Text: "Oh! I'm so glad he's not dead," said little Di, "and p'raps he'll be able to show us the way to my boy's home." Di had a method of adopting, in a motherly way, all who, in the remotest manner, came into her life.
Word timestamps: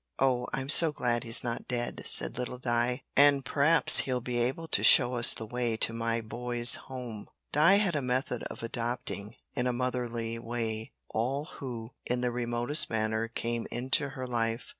"Oh! 0.17 0.47
I'm 0.51 0.67
so 0.67 0.91
glad 0.91 1.23
he's 1.23 1.43
not 1.43 1.67
dead," 1.67 2.01
said 2.05 2.35
little 2.39 2.57
Di, 2.57 3.03
"and 3.15 3.45
p'raps 3.45 3.99
he'll 3.99 4.19
be 4.19 4.39
able 4.39 4.67
to 4.69 4.83
show 4.83 5.13
us 5.13 5.31
the 5.31 5.45
way 5.45 5.77
to 5.77 5.93
my 5.93 6.21
boy's 6.21 6.73
home." 6.89 7.29
Di 7.51 7.75
had 7.75 7.95
a 7.95 8.01
method 8.01 8.41
of 8.45 8.63
adopting, 8.63 9.35
in 9.53 9.67
a 9.67 9.71
motherly 9.73 10.39
way, 10.39 10.91
all 11.09 11.45
who, 11.45 11.91
in 12.07 12.21
the 12.21 12.31
remotest 12.31 12.89
manner, 12.89 13.27
came 13.27 13.67
into 13.69 14.09
her 14.17 14.25
life. 14.25 14.69